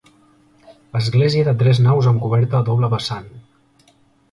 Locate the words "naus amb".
1.89-2.25